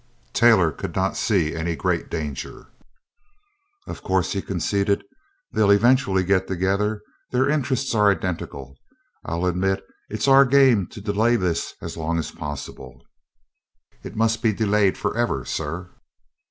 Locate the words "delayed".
14.53-14.97